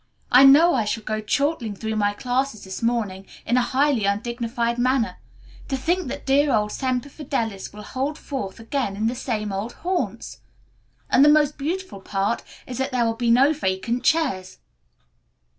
[0.31, 4.79] "I know I shall go chortling through my classes this morning in a highly undignified
[4.79, 5.17] manner.
[5.67, 9.73] To think that dear old Semper Fidelis will hold forth again in the same old
[9.85, 10.39] haunts!
[11.07, 14.57] And the most beautiful part is that there will be no vacant chairs."